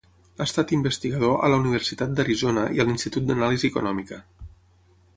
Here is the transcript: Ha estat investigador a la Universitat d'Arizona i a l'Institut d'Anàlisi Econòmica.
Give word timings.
Ha 0.37 0.45
estat 0.45 0.71
investigador 0.77 1.35
a 1.47 1.51
la 1.53 1.59
Universitat 1.65 2.17
d'Arizona 2.21 2.65
i 2.79 2.83
a 2.85 2.89
l'Institut 2.89 3.29
d'Anàlisi 3.31 3.73
Econòmica. 3.75 4.23